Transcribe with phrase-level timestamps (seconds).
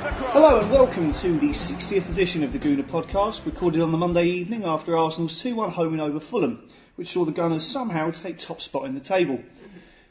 [0.00, 4.26] Hello and welcome to the 60th edition of the Gooner podcast, recorded on the Monday
[4.26, 8.38] evening after Arsenal's 2 1 home win over Fulham, which saw the Gunners somehow take
[8.38, 9.42] top spot in the table.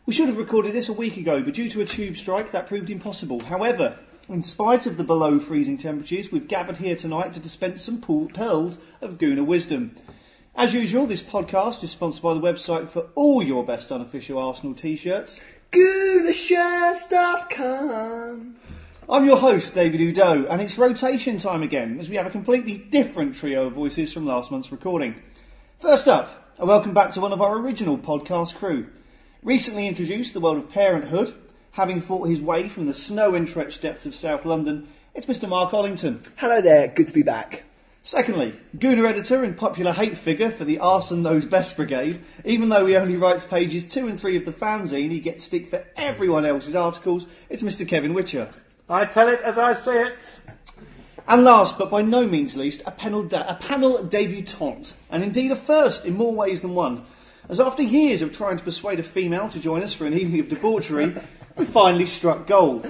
[0.06, 2.68] We should have recorded this a week ago, but due to a tube strike, that
[2.68, 3.40] proved impossible.
[3.46, 8.02] However, in spite of the below freezing temperatures, we've gathered here tonight to dispense some
[8.02, 9.96] pearls of Gooner wisdom.
[10.54, 14.76] As usual, this podcast is sponsored by the website for all your best unofficial Arsenal
[14.76, 15.40] t shirts.
[15.72, 18.58] GoonerShirts.com.
[19.10, 22.78] I'm your host, David Oudot, and it's rotation time again as we have a completely
[22.78, 25.16] different trio of voices from last month's recording.
[25.80, 28.88] First up, a welcome back to one of our original podcast crew.
[29.42, 31.34] Recently introduced to the world of parenthood,
[31.72, 35.48] having fought his way from the snow entrenched depths of South London, it's Mr.
[35.48, 36.30] Marc Ollington.
[36.36, 37.64] Hello there, good to be back.
[38.04, 42.20] Secondly, Gooner editor and popular hate figure for the Arsene Knows Best Brigade.
[42.44, 45.70] Even though he only writes pages two and three of the fanzine, he gets stick
[45.70, 47.26] for everyone else's articles.
[47.50, 47.88] It's Mr.
[47.88, 48.54] Kevin Whitcher.
[48.90, 50.40] I tell it as I see it.
[51.28, 55.52] And last, but by no means least, a panel, da- a panel debutante, and indeed
[55.52, 57.04] a first in more ways than one.
[57.50, 60.40] As after years of trying to persuade a female to join us for an evening
[60.40, 61.14] of debauchery,
[61.58, 62.88] we finally struck gold.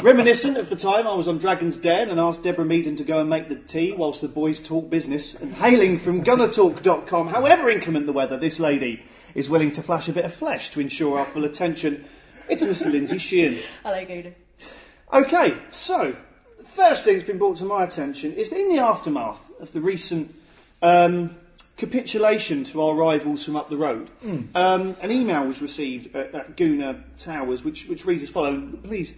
[0.00, 3.20] Reminiscent of the time I was on Dragon's Den and asked Deborah Meaden to go
[3.20, 8.06] and make the tea whilst the boys talk business, and hailing from gunnertalk.com, however inclement
[8.06, 9.02] the weather, this lady
[9.34, 12.04] is willing to flash a bit of flesh to ensure our full attention.
[12.48, 13.58] It's Miss Lindsay Sheehan.
[13.82, 14.34] Hello, Gooders.
[15.12, 16.14] Okay, so
[16.56, 19.72] the first thing that's been brought to my attention is that in the aftermath of
[19.72, 20.32] the recent
[20.82, 21.36] um,
[21.76, 24.08] capitulation to our rivals from up the road,
[24.54, 28.62] um, an email was received at, at Gooner Towers, which, which reads as follows.
[28.84, 29.14] Please,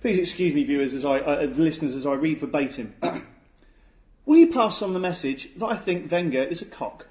[0.00, 2.94] please excuse me, viewers, as I, uh, listeners, as I read verbatim.
[4.26, 7.06] Will you pass on the message that I think Wenger is a cock?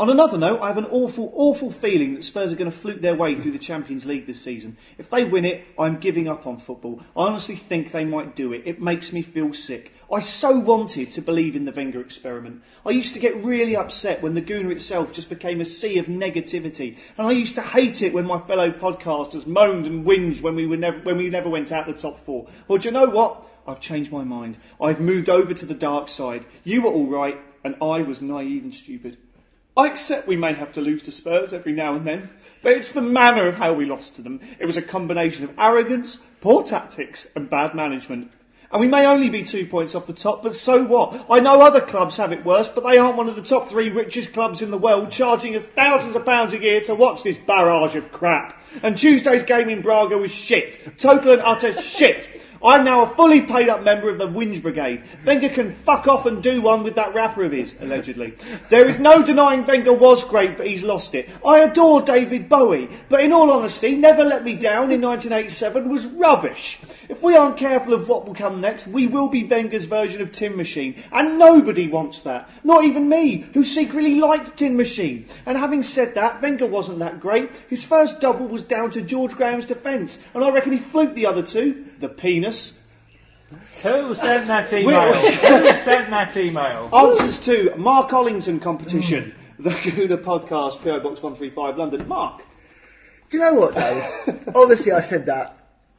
[0.00, 3.00] On another note, I have an awful, awful feeling that Spurs are going to fluke
[3.00, 4.76] their way through the Champions League this season.
[4.98, 7.00] If they win it, I'm giving up on football.
[7.16, 8.62] I honestly think they might do it.
[8.64, 9.92] It makes me feel sick.
[10.12, 12.64] I so wanted to believe in the Wenger experiment.
[12.84, 16.06] I used to get really upset when the Gooner itself just became a sea of
[16.06, 20.56] negativity, and I used to hate it when my fellow podcasters moaned and whinged when
[20.56, 22.48] we were never when we never went out the top four.
[22.66, 23.48] Well, do you know what?
[23.64, 24.58] I've changed my mind.
[24.80, 26.46] I've moved over to the dark side.
[26.64, 29.18] You were all right, and I was naive and stupid.
[29.76, 32.30] I accept we may have to lose to Spurs every now and then,
[32.62, 34.40] but it's the manner of how we lost to them.
[34.60, 38.30] It was a combination of arrogance, poor tactics, and bad management.
[38.70, 41.26] And we may only be two points off the top, but so what?
[41.28, 43.88] I know other clubs have it worse, but they aren't one of the top three
[43.88, 47.38] richest clubs in the world, charging us thousands of pounds a year to watch this
[47.38, 48.60] barrage of crap.
[48.84, 50.98] And Tuesday's game in Braga was shit.
[50.98, 52.46] Total and utter shit.
[52.62, 55.02] I'm now a fully paid up member of the Whinge Brigade.
[55.26, 58.30] Wenger can fuck off and do one with that rapper of his, allegedly.
[58.70, 61.28] There is no denying Wenger was great, but he's lost it.
[61.44, 66.06] I adore David Bowie, but in all honesty, Never Let Me Down in 1987 was
[66.06, 66.78] rubbish.
[67.08, 70.32] If we aren't careful of what will come next, we will be Wenger's version of
[70.32, 72.48] Tin Machine, and nobody wants that.
[72.64, 75.26] Not even me, who secretly liked Tin Machine.
[75.44, 77.54] And having said that, Wenger wasn't that great.
[77.68, 81.26] His first double was down to George Graham's defence, and I reckon he fluked the
[81.26, 81.84] other two.
[82.00, 82.53] The penis.
[83.82, 85.12] Who sent that email?
[85.14, 86.88] Who sent that email?
[86.92, 89.34] Answers to Marc Ollington competition.
[89.58, 92.08] The Gooner podcast, PO Box 135 London.
[92.08, 92.42] Marc,
[93.30, 94.48] Do you know what, Dave?
[94.56, 95.58] Obviously, I said that.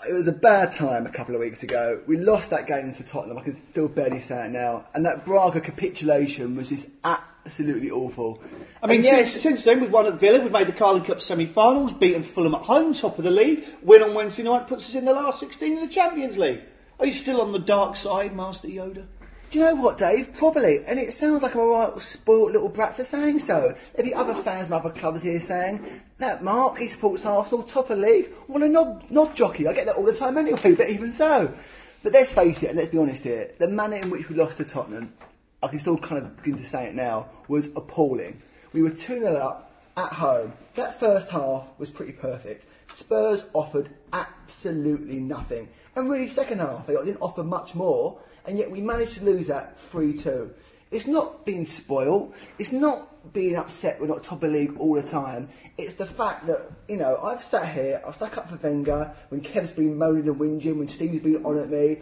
[0.09, 2.01] It was a bad time a couple of weeks ago.
[2.05, 3.37] We lost that game to Tottenham.
[3.37, 4.85] I can still barely say it now.
[4.93, 6.89] And that Braga capitulation was just
[7.45, 8.41] absolutely awful.
[8.81, 11.22] I mean, since, yes, since then we've won at Villa, we've made the Carling Cup
[11.22, 13.63] semi-finals, beaten Fulham at home, top of the league.
[13.83, 16.61] Win on Wednesday night puts us in the last 16 in the Champions League.
[16.99, 19.05] Are you still on the dark side, Master Yoda?
[19.52, 20.34] Do you know what, Dave?
[20.34, 20.84] Probably.
[20.85, 23.75] And it sounds like I'm a right spoilt little brat for saying so.
[23.93, 25.85] There'll be other fans from other clubs here saying,
[26.17, 28.28] that Marc, he supports Arsenal, top of league.
[28.47, 29.67] Well, a knob, knob jockey.
[29.67, 31.53] I get that all the time anyway, but even so.
[32.02, 34.58] But let's face it, and let's be honest here, the manner in which we lost
[34.58, 35.14] to Tottenham,
[35.66, 38.41] I can still kind of begin to say it now, was appalling.
[38.72, 40.53] We were 2 0 up at home.
[40.76, 42.66] That first half was pretty perfect.
[42.91, 45.67] Spurs offered absolutely nothing.
[45.96, 49.47] And really, second half, they didn't offer much more, and yet we managed to lose
[49.47, 50.53] that 3 2.
[50.91, 52.35] It's not being spoiled.
[52.59, 55.50] It's not being upset we're not top of the league all the time.
[55.79, 59.41] It's the fact that, you know, I've sat here, I've stuck up for Wenger when
[59.41, 62.02] Kev's been moaning and whinging, when Steve's been on at me.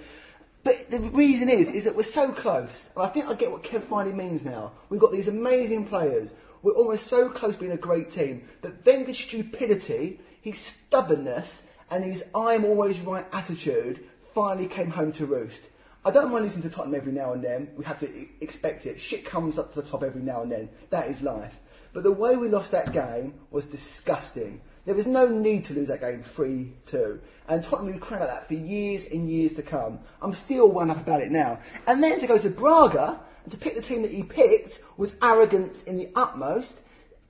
[0.63, 2.89] But the reason is, is that we're so close.
[2.95, 4.71] And I think I get what Kev finally means now.
[4.89, 6.36] We've got these amazing players.
[6.62, 8.44] We're almost so close to being a great team.
[8.62, 15.25] But Wenger's stupidity, his stubbornness, and his I'm always right attitude finally came home to
[15.25, 15.69] roost.
[16.06, 17.69] I don't mind listening to Tottenham every now and then.
[17.75, 19.00] We have to expect it.
[19.00, 20.69] Shit comes up to the top every now and then.
[20.89, 21.59] That is life.
[21.94, 24.62] But the way we lost that game was disgusting.
[24.85, 27.21] There was no need to lose that game 3 2.
[27.50, 30.00] And Tottenham will cry about that for years and years to come.
[30.21, 31.59] I'm still wound up about it now.
[31.88, 35.15] And then to go to Braga and to pick the team that he picked was
[35.21, 36.80] arrogance in the utmost.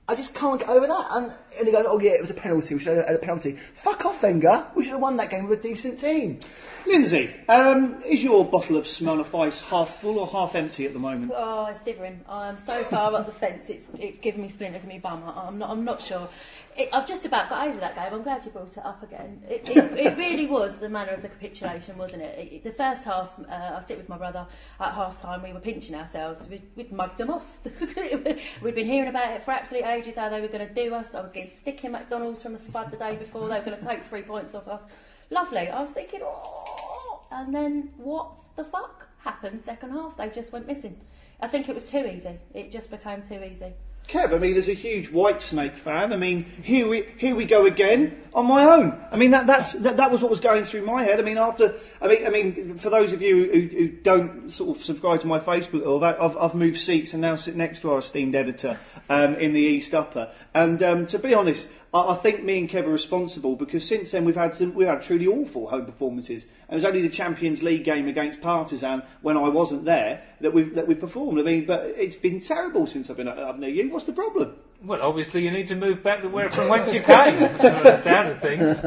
[0.08, 1.08] I just can't get over that.
[1.12, 2.74] And, and he goes, oh yeah, it was a penalty.
[2.74, 3.54] We should have had a penalty.
[3.54, 4.68] Fuck off, Wenger.
[4.76, 6.40] We should have won that game with a decent team.
[6.86, 11.00] Lindsay, um, is your bottle of Smirnoff Ice half full or half empty at the
[11.00, 11.32] moment?
[11.34, 12.26] Oh, it's different.
[12.28, 13.70] I'm so far up the fence.
[13.70, 15.24] It's it's giving me splinters in my bum.
[15.26, 15.70] I- I'm not.
[15.70, 16.28] I'm not sure.
[16.76, 18.14] It, I've just about got over that game.
[18.14, 19.44] I'm glad you brought it up again.
[19.48, 22.64] It, it, it really was the manner of the capitulation, wasn't it?
[22.64, 24.48] the first half, uh, I sit with my brother
[24.80, 25.44] at half time.
[25.44, 26.48] We were pinching ourselves.
[26.50, 27.60] We'd, we'd mugged them off.
[28.62, 30.16] We'd been hearing about it for absolute ages.
[30.16, 31.14] How they were going to do us.
[31.14, 33.48] I was getting stick in McDonald's from a spud the day before.
[33.48, 34.88] They were going to take three points off us.
[35.30, 35.70] Lovely.
[35.70, 39.62] I was thinking, oh, and then what the fuck happened?
[39.64, 41.00] Second half, they just went missing.
[41.40, 42.40] I think it was too easy.
[42.54, 43.74] It just became too easy.
[44.08, 47.66] Kev, I mean, as a huge Whitesnake fan, I mean, here we here we go
[47.66, 49.02] again on my own.
[49.12, 51.20] I mean, that that's that, that was what was going through my head.
[51.20, 54.76] I mean, after I mean, I mean, for those of you who, who don't sort
[54.76, 57.80] of subscribe to my Facebook, or that I've, I've moved seats and now sit next
[57.80, 58.78] to our esteemed editor
[59.10, 60.32] um, in the East Upper.
[60.54, 64.12] And um, to be honest, I, I think me and Kev are responsible because since
[64.12, 66.44] then we've had some we've had truly awful home performances.
[66.44, 70.54] And it was only the Champions League game against Partizan when I wasn't there that
[70.54, 71.40] we that we performed.
[71.40, 73.92] I mean, but it's been terrible since I've been up near you.
[73.92, 74.56] What's the problem?
[74.84, 77.40] Well, obviously you need to move back to where from whence you came.
[77.58, 78.84] the sound of things.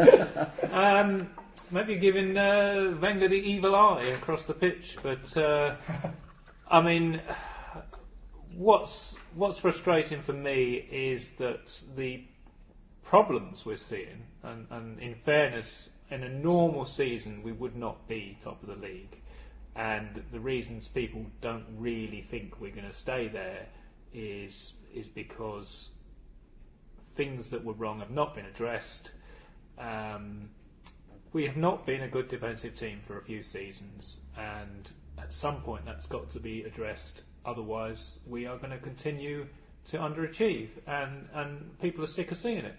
[0.72, 1.30] Um,
[1.70, 5.76] maybe giving uh, Wenger the evil eye across the pitch, but uh,
[6.70, 7.20] I mean,
[8.54, 12.24] what's what's frustrating for me is that the
[13.06, 18.36] problems we're seeing, and, and in fairness, in a normal season we would not be
[18.40, 19.16] top of the league,
[19.76, 23.66] and the reasons people don't really think we're going to stay there
[24.12, 25.90] is is because
[27.14, 29.12] things that were wrong have not been addressed.
[29.78, 30.48] Um,
[31.32, 35.60] we have not been a good defensive team for a few seasons, and at some
[35.60, 37.22] point that's got to be addressed.
[37.44, 39.46] Otherwise, we are going to continue
[39.84, 42.74] to underachieve, and, and people are sick of seeing it.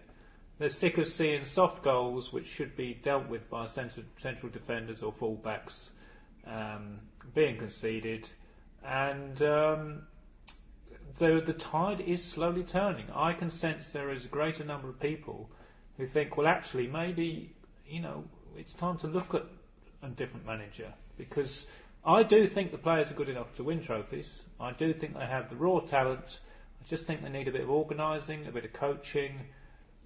[0.59, 5.11] They're sick of seeing soft goals, which should be dealt with by central, defenders or
[5.11, 5.91] fullbacks,
[6.47, 6.99] um,
[7.35, 8.29] being conceded,
[8.83, 10.01] and um,
[11.19, 13.05] the, the tide is slowly turning.
[13.13, 15.49] I can sense there is a greater number of people
[15.97, 17.53] who think, well, actually, maybe
[17.87, 18.23] you know
[18.57, 19.43] it's time to look at
[20.01, 21.67] a different manager because
[22.05, 24.45] I do think the players are good enough to win trophies.
[24.59, 26.39] I do think they have the raw talent.
[26.81, 29.41] I just think they need a bit of organising, a bit of coaching.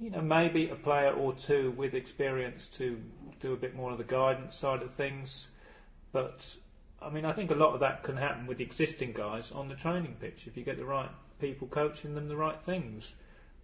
[0.01, 2.99] You know, maybe a player or two with experience to
[3.39, 5.51] do a bit more of the guidance side of things.
[6.11, 6.57] But
[6.99, 9.75] I mean, I think a lot of that can happen with existing guys on the
[9.75, 11.09] training pitch if you get the right
[11.39, 13.13] people coaching them the right things.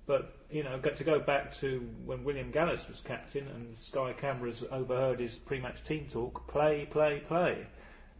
[0.05, 4.13] But you know, got to go back to when William Gallas was captain and Sky
[4.13, 7.65] cameras overheard his pre-match team talk: play, play, play.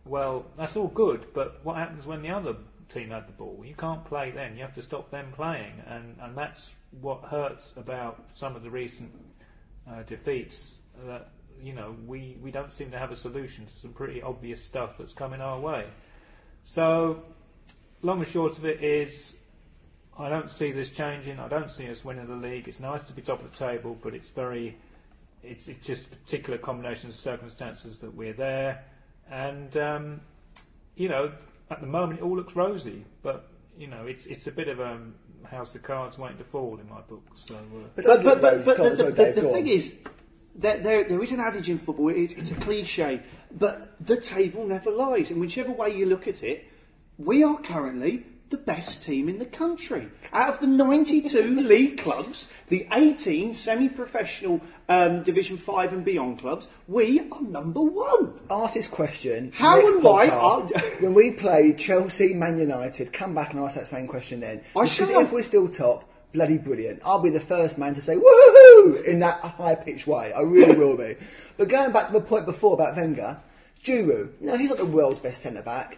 [0.06, 2.56] Well, that's all good, but what happens when the other
[2.88, 3.63] team had the ball?
[3.65, 4.56] You can't play then.
[4.56, 8.70] You have to stop them playing, and and that's what hurts about some of the
[8.70, 9.12] recent
[9.89, 10.82] uh, defeats.
[11.06, 11.29] That
[11.62, 14.98] you know we we don't seem to have a solution to some pretty obvious stuff
[14.98, 15.86] that's coming our way.
[16.63, 17.24] So,
[18.01, 19.38] long and short of it is,
[20.20, 21.39] I don't see this changing.
[21.39, 22.67] I don't see us winning the league.
[22.67, 24.75] It's nice to be top of the table, but it's very,
[25.44, 28.84] it's, it's just particular combinations of circumstances that we're there,
[29.29, 30.22] and um,
[30.98, 31.32] you know,
[31.70, 34.80] at the moment it all looks rosy, but you know, it's it's a bit of
[34.80, 35.00] a
[35.44, 37.24] house of cards waiting to fall in my book.
[37.36, 37.56] So.
[37.56, 37.60] Uh,
[37.96, 39.68] But, But, but, but, but go the, sorry, the, Dave, the thing on.
[39.68, 39.96] is,
[40.58, 43.22] that there, there is an adage in football, it, it's a cliche,
[43.52, 45.32] but the table never lies.
[45.32, 46.66] And whichever way you look at it,
[47.18, 50.08] we are currently the best team in the country.
[50.32, 56.39] Out of the 92 league clubs, the 18 semi professional um, Division 5 and beyond
[56.39, 58.39] clubs, we are number one.
[58.50, 59.51] ask this question.
[59.54, 60.62] How and why are-
[61.01, 64.62] when we play Chelsea, Man United, come back and ask that same question then.
[64.75, 67.01] I because if we're still top, bloody brilliant.
[67.06, 70.32] I'll be the first man to say woohoo in that high pitched way.
[70.34, 71.16] I really will be.
[71.58, 73.42] But going back to my point before about Wenger,
[73.84, 74.30] Djourou.
[74.42, 75.98] No, he's not the world's best centre back,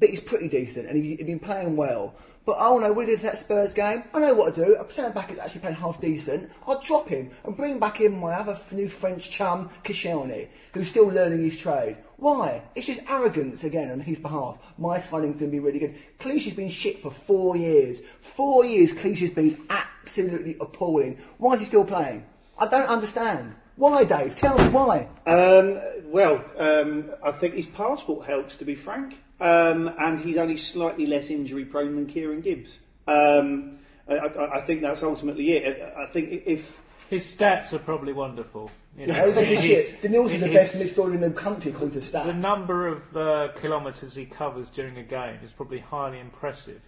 [0.00, 2.14] but he's pretty decent and he- he's been playing well.
[2.46, 4.04] But oh no, we did that Spurs game.
[4.14, 4.74] I know what to do.
[4.80, 6.50] A centre back is actually playing half decent.
[6.66, 11.06] I'll drop him and bring back in my other new French chum, Koscielny, who's still
[11.08, 11.98] learning his trade.
[12.16, 12.62] Why?
[12.74, 14.58] It's just arrogance again on his behalf.
[14.78, 15.94] My signing's going to be really good.
[16.18, 18.00] Clichy's been shit for four years.
[18.20, 21.18] Four years Clichy's been absolutely appalling.
[21.38, 22.24] Why is he still playing?
[22.58, 23.54] I don't understand.
[23.76, 24.34] Why, Dave?
[24.34, 25.08] Tell me why.
[25.26, 30.56] Um, well, um, I think his passport helps, to be frank, um, and he's only
[30.56, 32.80] slightly less injury prone than Kieran Gibbs.
[33.06, 33.78] Um,
[34.08, 35.82] I, I, I think that's ultimately it.
[35.96, 38.70] I I think if His stats are probably wonderful.
[38.98, 40.02] You know, that's a his- shit.
[40.02, 42.26] The best midfielder in the country according to stats.
[42.26, 46.80] The number of uh, kilometres he covers during a game is probably highly impressive.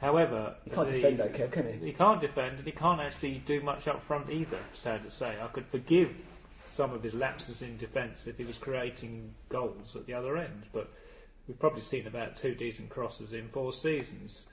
[0.00, 1.86] However, He can't the- defend though, Kev, can he?
[1.86, 4.58] He can't defend, and he can't actually do much up front either.
[4.72, 6.10] Sad to say, I could forgive
[6.66, 10.62] some of his lapses in defence if he was creating goals at the other end.
[10.72, 10.88] But
[11.50, 14.46] we've probably seen about two decent crosses in four seasons.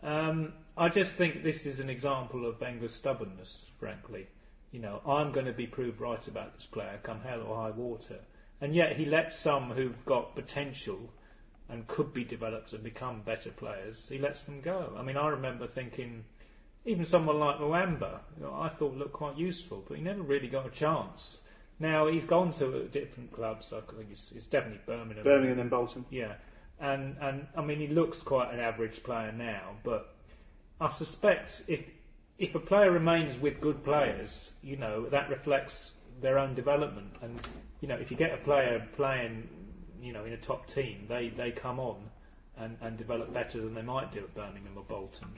[0.00, 3.68] Um, I just think this is an example of Wenger's stubbornness.
[3.80, 4.28] Frankly,
[4.70, 7.70] you know, I'm going to be proved right about this player, come hell or high
[7.70, 8.20] water.
[8.60, 11.10] And yet he lets some who've got potential
[11.68, 14.94] and could be developed and become better players, he lets them go.
[14.96, 16.22] I mean, I remember thinking,
[16.84, 20.46] even someone like Muamba, you know, I thought looked quite useful, but he never really
[20.46, 21.42] got a chance.
[21.78, 23.72] Now he's gone to different clubs.
[23.72, 25.24] I think it's, it's definitely Birmingham.
[25.24, 26.04] Birmingham and Bolton.
[26.10, 26.34] Yeah,
[26.80, 30.14] and and I mean he looks quite an average player now, but
[30.80, 31.80] I suspect if
[32.38, 37.14] if a player remains with good players, you know that reflects their own development.
[37.20, 37.46] And
[37.80, 39.48] you know if you get a player playing,
[40.00, 41.96] you know in a top team, they they come on
[42.56, 45.28] and, and develop better than they might do at Birmingham or Bolton.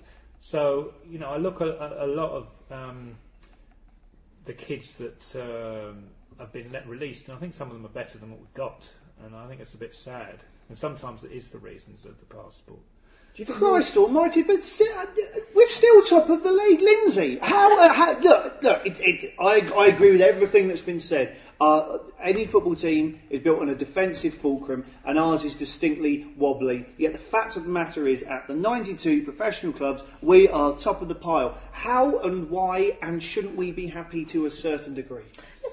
[0.40, 3.16] So you know I look at a, a lot of um,
[4.44, 6.04] the kids that um,
[6.38, 8.54] have been let released, and I think some of them are better than what we've
[8.54, 8.92] got,
[9.24, 10.42] and I think it's a bit sad.
[10.68, 12.80] And sometimes it is for reasons of the passport.
[13.38, 14.42] Do you think Christ Almighty!
[14.42, 15.06] But still, uh,
[15.54, 17.38] we're still top of the league, Lindsay.
[17.40, 17.80] How?
[17.80, 18.84] Uh, how look, look.
[18.84, 21.36] It, it, I, I agree with everything that's been said.
[21.60, 26.86] Uh, any football team is built on a defensive fulcrum, and ours is distinctly wobbly.
[26.96, 31.00] Yet the fact of the matter is, at the 92 professional clubs, we are top
[31.00, 31.56] of the pile.
[31.70, 32.98] How and why?
[33.02, 35.22] And shouldn't we be happy to a certain degree?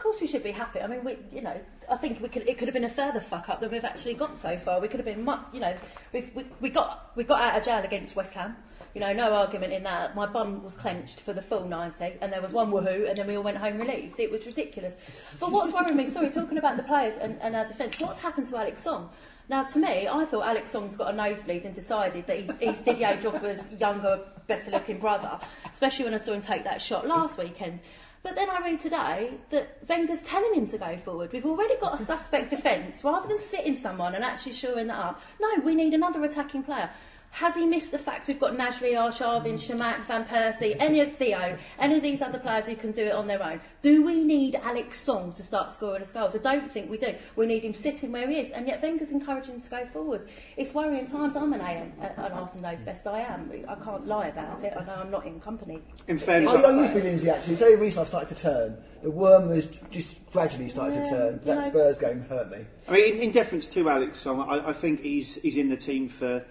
[0.06, 0.80] Course, we should be happy.
[0.80, 1.60] I mean, we, you know,
[1.90, 2.48] I think we could.
[2.48, 4.80] It could have been a further fuck up than we've actually got so far.
[4.80, 5.76] We could have been, much, you know,
[6.14, 8.56] we've, we we got we got out of jail against West Ham.
[8.94, 10.16] You know, no argument in that.
[10.16, 13.26] My bum was clenched for the full 90, and there was one woohoo, and then
[13.26, 14.20] we all went home relieved.
[14.20, 14.96] It was ridiculous.
[15.40, 18.46] But what's worrying me, sorry, talking about the players and, and our defence, what's happened
[18.50, 19.10] to Alex Song?
[19.50, 22.80] Now, to me, I thought Alex Song's got a nosebleed and decided that he, he's
[22.80, 25.40] Didier Drogba's younger, better-looking brother,
[25.72, 27.82] especially when I saw him take that shot last weekend.
[28.26, 31.32] But then I read today that Wenger's telling him to go forward.
[31.32, 33.04] We've already got a suspect defence.
[33.04, 36.90] Rather than sitting someone and actually shoring that up, no, we need another attacking player.
[37.36, 41.58] Has he missed the fact we've got Nasri, Arshavin, Chamakh, Van Persie, any of Theo,
[41.80, 43.60] any of these other players who can do it on their own?
[43.82, 46.34] Do we need Alex Song to start scoring us goals?
[46.34, 47.14] I don't think we do.
[47.36, 50.30] We need him sitting where he is, and yet Wenger's encouraging him to go forward.
[50.56, 51.36] It's worrying times.
[51.36, 53.52] I'm an AM, uh, an Arsenal knows best I am.
[53.68, 54.72] I can't lie about it.
[54.74, 55.82] I know I'm not in company.
[56.08, 57.52] In fairness, I, I used to be Lindsay actually.
[57.52, 58.78] It's the only reason I started to turn.
[59.02, 61.40] The worm has just gradually started to turn.
[61.44, 62.66] That know- Spurs game hurt me.
[62.88, 65.76] I mean, in, in deference to Alex Song, I, I think he's he's in the
[65.76, 66.46] team for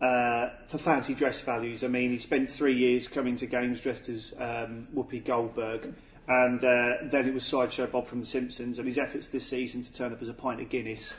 [0.00, 1.84] uh, for fancy dress values.
[1.84, 5.94] I mean, he spent three years coming to games dressed as um, Whoopi Goldberg,
[6.28, 9.82] and uh, then it was Sideshow Bob from The Simpsons, and his efforts this season
[9.82, 11.16] to turn up as a pint of Guinness.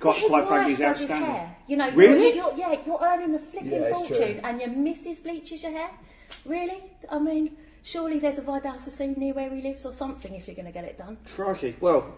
[0.00, 1.30] Quite, His quite frankly, wife is does his outstanding.
[1.30, 1.56] hair.
[1.66, 2.34] You know, Really?
[2.34, 5.90] You're, you're, yeah, you're earning a flipping Yeah, fortune, and your missus bleaches your hair.
[6.46, 6.82] Really?
[7.10, 10.56] I mean, surely there's a Vidal Sassoon near where he lives or something if you're
[10.56, 11.18] going to get it done.
[11.26, 11.76] Crikey.
[11.80, 12.14] Well,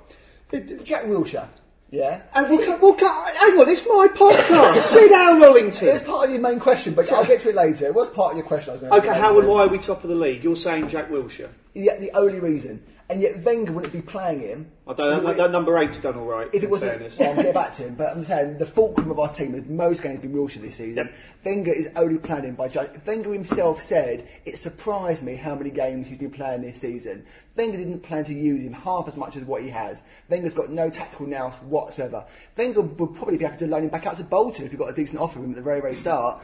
[0.85, 1.49] Jack Wilshere.
[1.93, 2.23] Yeah.
[2.35, 4.77] and we'll, cut- we'll cut, hang on, it's my podcast.
[4.81, 5.83] Sit down, Rollington.
[5.95, 7.85] It's part of your main question, but I'll get to it later.
[7.85, 8.71] It was part of your question.
[8.71, 10.43] I was going to Okay, how and why are we top of the league?
[10.43, 11.51] You're saying Jack Wilshere.
[11.75, 12.83] Yeah, the only reason,
[13.13, 14.73] and yet Wenger wouldn't be playing him.
[14.89, 15.33] I don't know.
[15.35, 16.49] That, number eight's done all right.
[16.53, 17.21] If it wasn't, fairness.
[17.21, 17.95] I'll get back to him.
[17.95, 20.97] But I'm saying the fulcrum of our team, in most games, been Wilshere this season.
[20.97, 21.15] Yep.
[21.45, 22.91] Wenger is only playing him by judge.
[23.07, 27.25] Wenger himself said it surprised me how many games he's been playing this season.
[27.55, 30.03] Wenger didn't plan to use him half as much as what he has.
[30.31, 32.25] Wenger's got no tactical nous whatsoever.
[32.57, 34.89] Wenger would probably be able to loan him back out to Bolton if he got
[34.89, 36.43] a decent offer from him at the very, very start.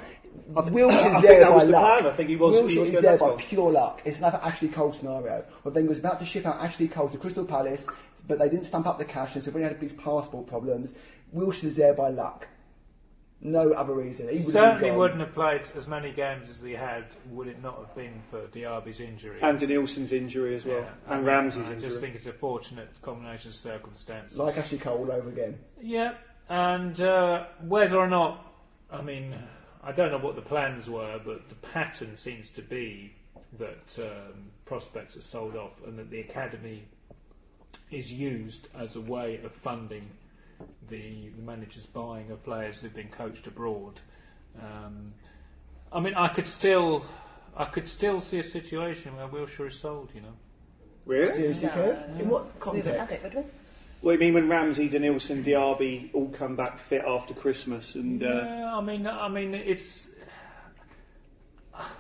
[0.57, 1.99] I Wilshere's think there that by the luck.
[2.01, 2.13] plan.
[2.13, 4.03] I think he was- he Wilshere was is there by pure luck.
[4.05, 7.19] It's another Ashley Cole scenario where Wenger was about to ship out Ashley Cole to
[7.19, 7.87] Crystal Palace,
[8.27, 10.95] but they didn't stamp up the cash, and so when he had these passport problems,
[11.35, 12.49] Wilshere's there by luck.
[13.41, 14.27] No other reason.
[14.29, 17.63] He He would certainly wouldn't have played as many games as he had, would it
[17.63, 19.39] not have been for Diaby's injury.
[19.41, 21.87] And Nilsson's injury as well, Yeah, I and mean, Ramsey's I injury.
[21.87, 24.37] I just think it's a fortunate combination of circumstances.
[24.39, 25.57] Like Ashley Cole all over again.
[25.81, 26.15] Yeah,
[26.49, 28.45] and uh, whether or not,
[28.91, 29.37] I mean,
[29.89, 33.15] I don't know what the plans were, but the pattern seems to be
[33.59, 36.85] that um, prospects are sold off and that the academy
[37.91, 40.07] is used as a way of funding
[40.89, 43.99] the, the manager's buying of players who've been coached abroad.
[44.61, 45.15] Um,
[45.91, 47.07] I mean, I could still,
[47.57, 50.13] I could still see a situation where Wilshere is sold.
[50.15, 50.35] You know.
[51.07, 51.33] Really?
[51.33, 51.73] Seriously, No.
[51.73, 52.21] Kev?
[52.21, 53.27] In what We wouldn't have context?
[54.03, 54.19] It, would we?
[54.19, 58.27] Well, you mean when Ramsey, Denilson, Diaby all come back fit after Christmas and uh,
[58.27, 60.09] Yeah, I mean, I mean, it's.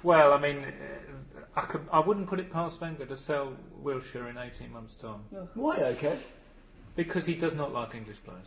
[0.02, 3.52] Well, I mean, uh, I could, I wouldn't put it past Wenger to sell
[3.82, 5.20] Wilshere in eighteen months' time
[5.54, 6.16] Why, okay?
[6.96, 8.46] because he does not like English players.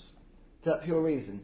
[0.60, 1.42] Is that pure reason?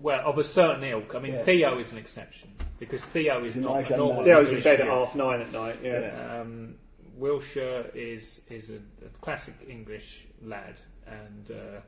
[0.00, 1.14] Well, of a certain ilk.
[1.14, 1.42] I mean, Yeah.
[1.42, 4.24] Theo is an exception because Theo is He's a not nice a young normal man.
[4.24, 5.78] Theo's in bed at half nine at night.
[5.82, 6.00] Yeah.
[6.00, 6.40] Yeah.
[6.40, 6.74] Um,
[7.18, 11.80] Wilshere is is a, a classic English lad, and uh,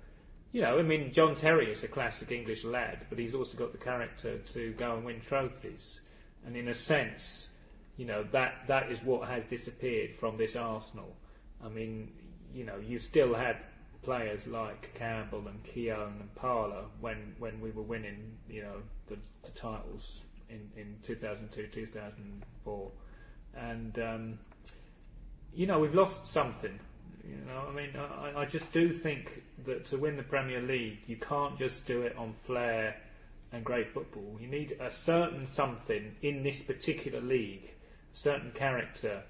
[0.52, 3.73] you know, I mean, John Terry is a classic English lad, but he's also got
[3.73, 6.00] the character to go and win trophies,
[6.45, 7.50] and in a sense,
[7.97, 11.17] you know, that that is what has disappeared from this Arsenal.
[11.64, 12.12] I mean,
[12.55, 13.57] you know, you still had
[14.02, 19.17] players like Campbell and Keown and Parlour when when we were winning, you know, the,
[19.45, 22.91] the titles in in 2002, 2004,
[23.55, 23.99] and.
[23.99, 24.38] Um,
[25.55, 26.79] you know, we've lost something.
[27.25, 30.99] You know, I mean, I, I just do think that to win the Premier League,
[31.07, 32.97] you can't just do it on flair
[33.52, 34.37] and great football.
[34.41, 37.75] You need a certain something in this particular league,
[38.12, 39.23] a certain character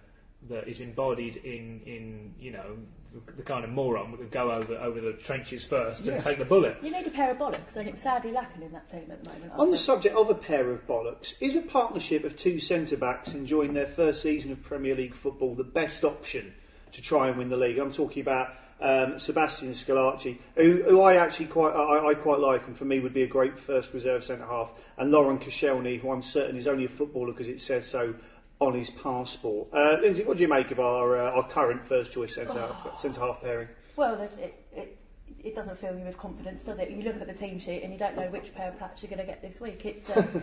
[0.48, 2.76] that is embodied in, in you know,
[3.12, 6.38] the, the kind of moron that would go over over the trenches first and take
[6.38, 6.76] the bullet.
[6.82, 9.30] You need a pair of bollocks, and it's sadly lacking in that team at the
[9.30, 9.52] moment.
[9.52, 9.84] On the think.
[9.84, 13.86] subject of a pair of bollocks, is a partnership of two centre backs enjoying their
[13.86, 16.54] first season of Premier League football the best option
[16.92, 17.78] to try and win the league?
[17.78, 22.66] I'm talking about um, Sebastian Squillaci, who, who I actually quite I, I quite like,
[22.66, 26.10] and for me would be a great first reserve centre half, and Laurent Koscielny, who
[26.10, 28.14] I'm certain is only a footballer because it says so
[28.58, 29.68] on his passport.
[29.72, 32.98] Uh, Lindsay, what do you make of our uh, our current first choice centre half,
[32.98, 33.68] centre half pairing?
[33.96, 34.98] Well, it, it,
[35.44, 36.90] it, doesn't fill you with confidence, does it?
[36.90, 39.10] You look at the team sheet and you don't know which pair of plats you're
[39.10, 39.84] going to get this week.
[39.84, 40.42] It's, um,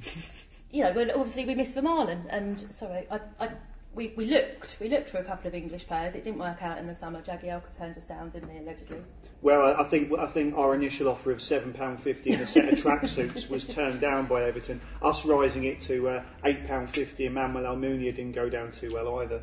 [0.72, 3.50] you know, well, obviously we missed Vermaelen, and sorry, I, I,
[3.98, 6.14] we, we looked, we looked for a couple of English players.
[6.14, 7.20] It didn't work out in the summer.
[7.20, 9.02] Jagielka turned us down, didn't he, allegedly?
[9.42, 12.72] Well, I think I think our initial offer of seven pound fifty and a set
[12.72, 14.80] of tracksuits was turned down by Everton.
[15.02, 18.90] Us rising it to uh, eight pound fifty, and Manuel Almunia didn't go down too
[18.92, 19.42] well either.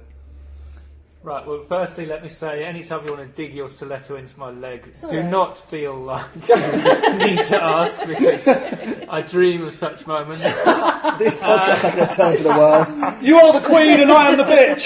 [1.26, 4.52] Right, well, firstly, let me say, anytime you want to dig your stiletto into my
[4.52, 5.12] leg, Sorry.
[5.12, 10.44] do not feel like you need to ask because I dream of such moments.
[11.18, 13.24] This podcast is going to turn for the world.
[13.24, 14.86] You are the queen, and I am the bitch.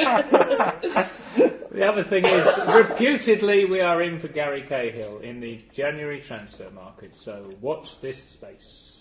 [1.71, 6.69] The other thing is, reputedly, we are in for Gary Cahill in the January transfer
[6.71, 8.98] market, so watch this space.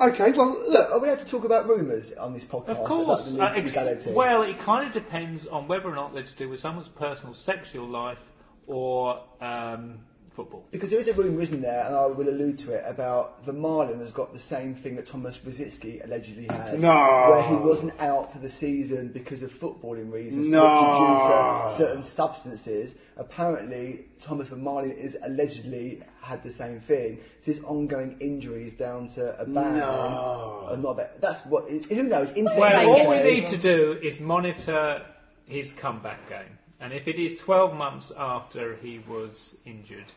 [0.00, 0.90] Okay, well, look.
[0.90, 2.68] Are we allowed to talk about rumours on this podcast?
[2.68, 3.34] Of course.
[3.34, 6.58] Uh, ex- well, it kind of depends on whether or not they're to do with
[6.58, 8.30] someone's personal sexual life
[8.66, 9.98] or um,
[10.40, 10.64] football.
[10.70, 13.98] Because there is a rumour, isn't there, and I will allude to it, about Vermaelen
[13.98, 16.80] has got the same thing that Thomas Rosicky allegedly had.
[16.80, 17.26] No.
[17.30, 20.60] Where he wasn't out for the season because of footballing reasons, No.
[20.62, 22.96] due to certain substances.
[23.16, 27.20] Apparently, Thomas Vermaelen is allegedly had the same thing.
[27.40, 29.78] So his ongoing injury is down to a ban.
[29.78, 30.68] No.
[30.70, 31.10] Or not a.
[31.20, 32.32] That's what, who knows?
[32.32, 35.02] Internet Well, all we need to do is monitor
[35.46, 36.58] his comeback game.
[36.82, 40.12] And if it is 12 months after he was injured,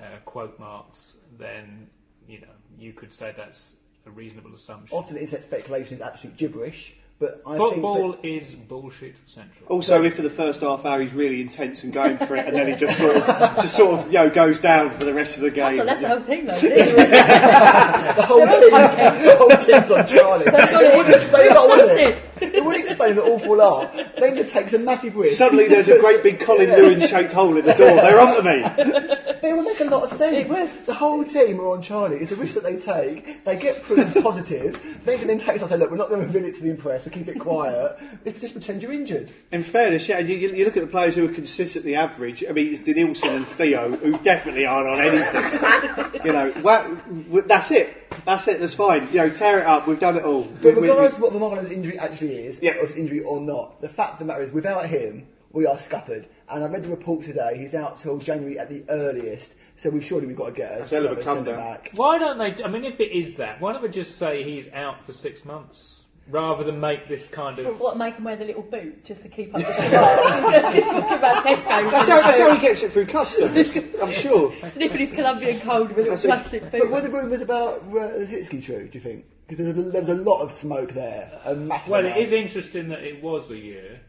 [0.00, 1.88] uh, quote marks, then,
[2.28, 4.96] you know, you could say that's a reasonable assumption.
[4.96, 9.66] Often internet speculation is absolute gibberish, but I think Football think that is bullshit central.
[9.68, 12.54] Also, if for the first half hour he's really intense and going for it, and
[12.54, 15.36] then he just sort of, just sort of, you know, goes down for the rest
[15.36, 15.78] of the game.
[15.78, 16.52] So that's the whole team, though.
[16.60, 20.44] the whole team's, the whole team's on Charlie.
[20.46, 22.25] it would explain that, wouldn't it?
[22.40, 23.94] It would explain an awful lot.
[24.20, 25.36] Wenger takes a massive risk.
[25.36, 27.88] Suddenly, there's a great big Colin Lewin-shaped hole in the door.
[27.88, 28.62] They're onto me.
[28.62, 30.76] But it would make a lot of sense.
[30.82, 32.16] The whole team are on Charlie.
[32.16, 33.44] It's a risk that they take.
[33.44, 35.06] They get proof positive.
[35.06, 36.74] Wenger then takes us and say, look, we're not going to reveal it to the
[36.74, 37.04] press.
[37.04, 37.96] We keep it quiet.
[38.24, 39.30] Let's just pretend you're injured.
[39.52, 42.44] In fairness, yeah, you, you look at the players who are consistently average.
[42.48, 46.20] I mean, it's Denilson and Theo, who definitely aren't on anything.
[46.24, 48.05] you know, well, that's it.
[48.26, 48.60] That's it.
[48.60, 49.08] That's fine.
[49.12, 49.86] You know, tear it up.
[49.86, 50.42] We've done it all.
[50.62, 52.72] But we- regardless of what Vermaelen's injury actually is, Yeah.
[52.72, 55.64] or if it's injury or not, the fact of the matter is, without him, we
[55.66, 56.26] are scuppered.
[56.50, 57.56] And I read the report today.
[57.56, 59.54] He's out till January at the earliest.
[59.76, 61.54] So we've surely we've got to get a, That's a hell of a another comeback.
[61.56, 61.90] centre-back.
[61.94, 62.64] Why don't they?
[62.64, 65.44] I mean, if it is that, why don't we just say he's out for six
[65.44, 67.78] months rather than make this kind of.
[67.80, 71.18] What, make him wear the little boot just to keep up with the We're talking
[71.18, 71.90] about Tesco.
[71.90, 73.76] that's, how, that's how he gets it through customs.
[74.02, 74.52] I'm sure.
[74.66, 76.28] Sniffing his Colombian cold with a little That's it.
[76.28, 76.72] plastic boot.
[76.72, 76.90] But boot.
[76.90, 79.24] were the rumours about uh, Rosicky true, do you think?
[79.46, 82.20] Because there's a, there was a lot of smoke there, a massive Well, it amount.
[82.20, 84.00] is interesting that it was a year,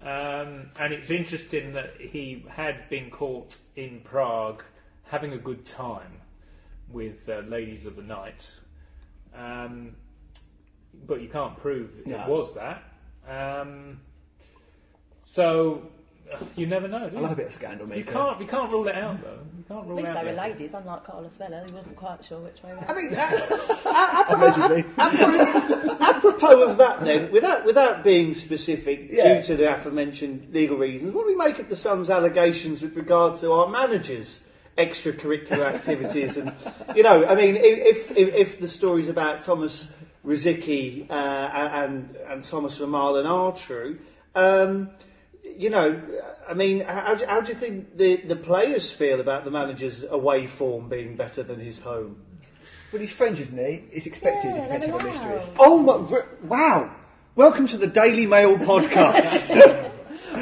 [0.00, 4.64] um, and it's interesting that he had been caught in Prague
[5.04, 6.20] having a good time
[6.90, 8.50] with uh, ladies of the night,
[9.36, 9.94] um,
[11.06, 12.82] but you can't prove it was that.
[13.28, 14.00] Um,
[15.22, 15.82] so
[16.56, 18.88] you never know, do I love a bit of scandal You can't, you can't rule
[18.88, 19.38] it out, though.
[19.58, 21.96] You can't At rule least out they were the- ladies, unlike Carlos Vela, who wasn't
[21.96, 22.72] quite sure which way.
[22.88, 24.84] I mean, uh, Allegedly.
[26.00, 29.36] apropos of that, then, without without being specific, Yeah.
[29.38, 32.96] due to the aforementioned legal reasons, what do we make of the Sun's allegations with
[32.96, 34.42] regard to our managers'
[34.78, 36.36] extracurricular activities?
[36.38, 36.52] And
[36.96, 39.90] you know, I mean, if if, if the stories about Thomas
[40.24, 43.98] Rosicky uh, and and Thomas Vermaelen are true.
[44.34, 44.90] Um,
[45.44, 46.00] you know,
[46.48, 50.04] I mean, how, do- how do you think the, the players feel about the manager's
[50.04, 52.16] away form being better than his home?
[52.92, 53.84] Well, he's French, isn't he?
[53.90, 55.56] It's expected Yeah, if French they're have a mistress.
[55.58, 56.16] Oh my!
[56.16, 56.94] r- Wow!
[57.34, 59.88] Welcome to the Daily Mail podcast.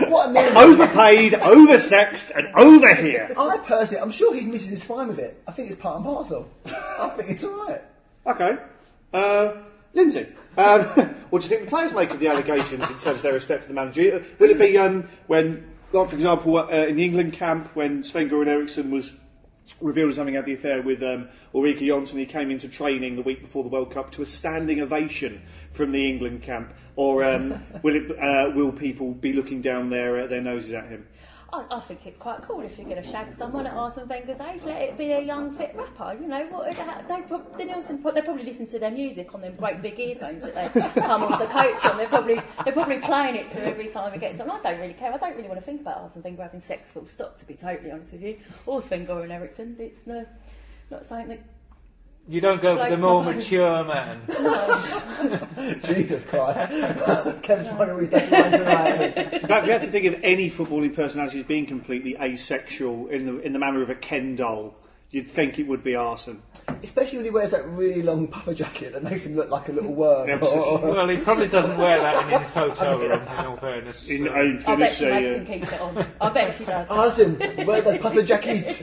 [0.09, 3.35] What I mean, Overpaid, oversexed, and over here.
[3.37, 5.43] I personally, I'm sure his missus is fine with it.
[5.49, 6.49] I think it's part and parcel.
[6.65, 7.81] I think it's alright.
[8.25, 8.57] Okay.
[9.13, 9.53] Uh,
[9.93, 10.27] Lindsay,
[10.57, 10.81] um,
[11.31, 13.63] what do you think the players make of the allegations in terms of their respect
[13.63, 14.25] for the manager?
[14.39, 18.29] Will it be um, when, like for example, uh, in the England camp, when Sven
[18.31, 19.13] Goran Eriksson was
[19.81, 23.23] revealed as having had the affair with um, Ulrika Jonsson, he came into training the
[23.23, 27.55] week before the World Cup to a standing ovation from the England camp, or um,
[27.83, 31.07] will it, uh, will people be looking down their uh, their noses at him?
[31.53, 34.41] I, I think it's quite cool if you're going to shag someone at Arsene Wenger's
[34.41, 34.63] age.
[34.65, 36.17] Let it be a young, fit rapper.
[36.21, 36.71] You know what?
[36.71, 37.23] They, they
[38.23, 41.47] probably listen to their music on them great big earphones that they come off the
[41.47, 41.97] coach on.
[41.97, 44.51] They're probably they're probably playing it to every time it gets on.
[44.51, 45.13] I don't really care.
[45.13, 46.91] I don't really want to think about Arsene Wenger having sex.
[46.93, 47.39] Full stop.
[47.39, 49.77] To be totally honest with you, or Sven Goran Eriksson.
[49.79, 50.27] It's no,
[50.91, 51.45] not something that.
[52.29, 54.23] You don't go for the more mature man.
[55.85, 56.71] Jesus Christ.
[57.43, 59.35] Kev's finding all his best lines tonight.
[59.43, 63.09] In fact, if you had to think of any footballing personality as being completely asexual
[63.09, 64.77] in the in the manner of a Ken doll,
[65.11, 66.41] you'd think it would be Arsene.
[66.83, 69.73] Especially when he wears that really long puffer jacket that makes him look like a
[69.73, 70.31] little worm.
[70.31, 70.91] Absolutely.
[70.93, 74.09] well, he probably doesn't wear that in his hotel room, in all fairness.
[74.09, 76.07] In Uh, own I bet she Phyllis, makes uh, him keep it on.
[76.21, 76.89] I bet she does.
[76.89, 78.83] Arsene, wear that puffer jacket.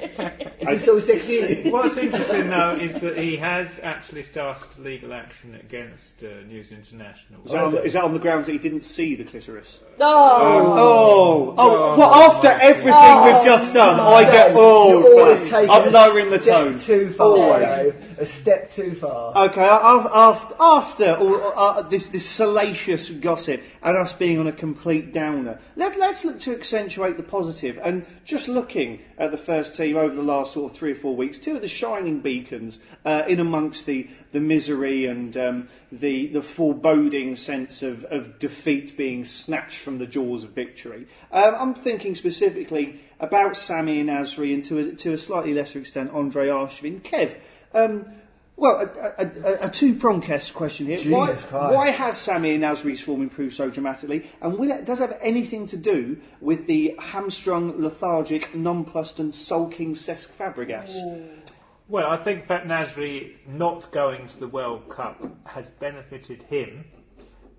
[0.60, 1.70] It is so sexy.
[1.70, 7.42] What's interesting, though, is that he has actually started legal action against uh, News International.
[7.46, 9.80] Is that, on, is that on the grounds that he didn't see the clitoris?
[10.02, 14.60] Oh, Oh, oh, Oh, well, after everything Oh, we've just done, I Dave, get You're
[14.60, 16.80] oh, always taking I'm a lowering the step tone.
[16.80, 17.96] too far, Always.
[18.18, 19.36] A step too far.
[19.50, 25.14] Okay, after after all, uh, this this salacious gossip and us being on a complete
[25.14, 27.80] downer, let, let's look to accentuate the.
[27.84, 31.16] And just looking at the first team over the last sort of three or four
[31.16, 36.28] weeks, two of the shining beacons uh, in amongst the the misery and um, the
[36.28, 41.08] the foreboding sense of, of defeat being snatched from the jaws of victory.
[41.32, 46.12] Um, I'm thinking specifically about Sami Nasri and to a, to a slightly lesser extent
[46.12, 47.02] Andre Arshavin.
[47.02, 47.38] Kev.
[47.74, 48.06] Um,
[48.58, 50.98] well, a, a, a, a two-pronged question here.
[51.16, 51.52] why, Christ.
[51.52, 54.28] why has Sami Nasri's form improved so dramatically?
[54.42, 59.34] And will it, does it have anything to do with the hamstrung, lethargic, nonplussed and
[59.34, 60.98] sulking Cesc Fabregas?
[61.88, 66.84] Well, I think that Nasri not going to the World Cup has benefited him.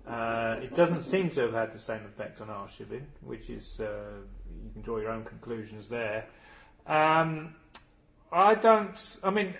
[0.05, 4.17] Uh, it doesn't seem to have had the same effect on Arshavin, which is, uh,
[4.63, 6.27] you can draw your own conclusions there.
[6.85, 7.55] Um,
[8.31, 9.53] I don't, I mean,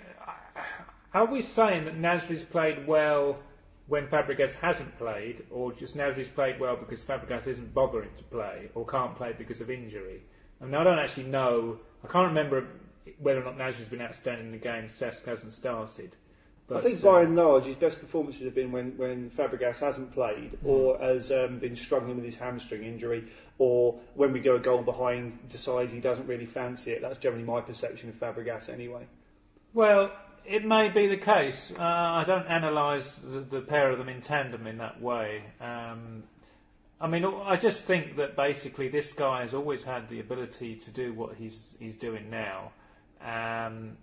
[1.14, 3.40] are we saying that Nasri's played well
[3.88, 8.70] when Fabregas hasn't played, or just Nasri's played well because Fabregas isn't bothering to play,
[8.76, 10.22] or can't play because of injury?
[10.62, 12.68] I mean, I don't actually know, I can't remember
[13.18, 16.16] whether or not Nasri's been outstanding in the game, Cesc hasn't started.
[16.68, 19.80] But, I think uh, by and large his best performances have been when, when Fabregas
[19.80, 23.26] hasn't played or has um, been struggling with his hamstring injury
[23.58, 27.02] or when we go a goal behind decides he doesn't really fancy it.
[27.02, 29.08] That's generally my perception of Fabregas anyway.
[29.74, 30.12] Well,
[30.46, 31.72] it may be the case.
[31.78, 35.44] Uh, I don't analyse the, the pair of them in tandem in that way.
[35.62, 36.24] Um,
[37.02, 40.92] I mean, I just think that basically this guy has always had the ability to
[40.92, 42.72] do what he's he's doing now,
[43.22, 43.98] um,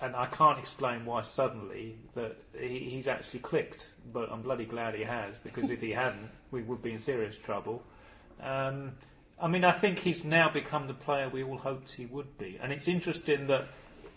[0.00, 3.92] and I can't explain why suddenly that he, he's actually clicked.
[4.12, 7.36] But I'm bloody glad he has because if he hadn't, we would be in serious
[7.36, 7.82] trouble.
[8.42, 8.92] Um,
[9.40, 12.58] I mean, I think he's now become the player we all hoped he would be,
[12.62, 13.66] and it's interesting that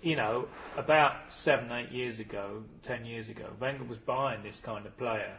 [0.01, 4.85] you know, about seven, eight years ago, ten years ago, Wenger was buying this kind
[4.85, 5.33] of player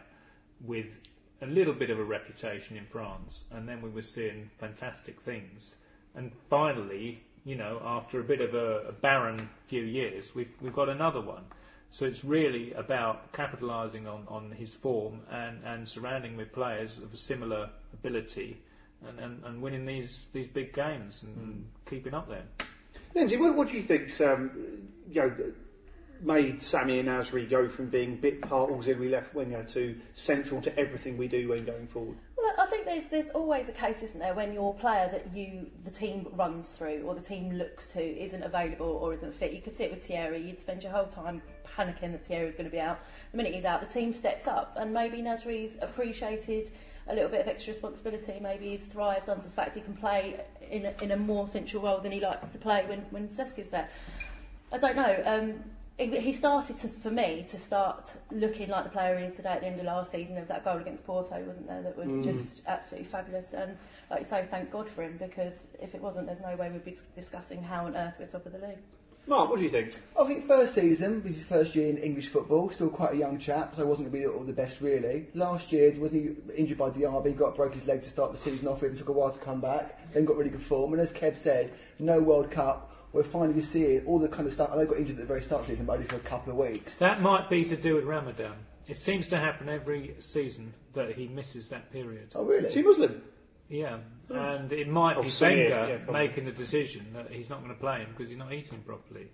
[0.65, 0.99] with
[1.41, 5.75] a little bit of a reputation in France, and then we were seeing fantastic things.
[6.15, 10.73] And finally, you know, after a bit of a, a barren few years, we've we've
[10.73, 11.43] got another one.
[11.93, 17.13] So it's really about capitalising on, on his form and, and surrounding with players of
[17.13, 18.57] a similar ability
[19.07, 22.45] and, and, and winning these, these big games and, and keeping up there.
[23.13, 24.19] Lindsay, what, what do you think?
[24.21, 24.51] Um,
[25.09, 25.53] you know,
[26.23, 31.17] made Samir Nasri go from being bit part auxiliary left winger to central to everything
[31.17, 32.17] we do when going forward?
[32.37, 35.69] Well, I think there's there's always a case, isn't there, when your player that you
[35.83, 39.53] the team runs through or the team looks to isn't available or isn't fit.
[39.53, 40.41] You could see it with Thierry.
[40.41, 41.41] You'd spend your whole time
[41.77, 42.99] panicking that Thierry was going to be out.
[43.31, 46.69] The minute he's out, the team steps up, and maybe Nasri's appreciated
[47.07, 48.39] a little bit of extra responsibility.
[48.41, 50.39] Maybe he's thrived under the fact he can play
[50.73, 53.69] in a, in a more central role than he likes to play when when Seska's
[53.69, 53.89] there.
[54.71, 55.23] I don't know.
[55.25, 55.53] Um,
[55.97, 59.49] he he started to, for me to start looking like the player he is today
[59.49, 60.33] at the end of last season.
[60.33, 61.83] There was that goal against Porto, wasn't there?
[61.83, 63.53] That was just absolutely fabulous.
[63.53, 63.77] And
[64.09, 66.83] like you say, thank God for him because if it wasn't, there's no way we'd
[66.83, 68.79] be discussing how on earth we're top of the league.
[69.25, 69.95] Marc, what do you think?
[70.19, 72.69] I think first season was his first year in English football.
[72.69, 75.27] Still quite a young chap, so wasn't going to be all the best really.
[75.33, 77.37] Last year, wasn't he injured by Diaby?
[77.37, 78.91] Got broke his leg to start the season off with.
[78.91, 80.11] and Took a while to come back.
[80.13, 80.91] Then got really good form.
[80.91, 82.89] And as Kev said, no World Cup.
[83.13, 84.71] We're finally seeing all the kind of stuff.
[84.71, 86.15] I know he got injured at the very start of the season, but only for
[86.15, 86.95] a couple of weeks.
[86.95, 88.55] That might be to do with Ramadan.
[88.87, 92.31] It seems to happen every season that he misses that period.
[92.35, 92.67] Oh really?
[92.67, 93.21] Is he Muslim?
[93.69, 97.49] Yeah, and it might Oh, be so, yeah, Wenger yeah, making the decision that he's
[97.49, 99.27] not going to play him because he's not eating properly.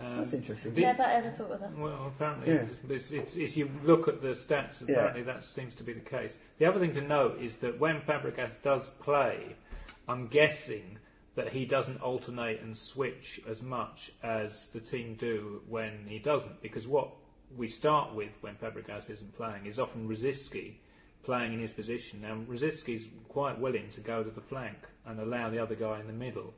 [0.00, 0.74] Um, That's interesting.
[0.74, 1.76] the- Never ever thought of that.
[1.76, 2.66] Well, apparently, Yeah.
[2.88, 4.94] it's, it's, if you look at the stats, Yeah.
[4.94, 6.38] apparently that seems to be the case.
[6.58, 9.54] The other thing to note is that when Fabregas does play,
[10.08, 10.98] I'm guessing
[11.34, 16.60] that he doesn't alternate and switch as much as the team do when he doesn't,
[16.62, 17.10] because what
[17.56, 20.74] we start with when Fabregas isn't playing is often Rosicky
[21.22, 22.20] playing in his position.
[22.22, 26.06] Now, Rosicky's quite willing to go to the flank and allow the other guy in
[26.06, 26.52] the middle.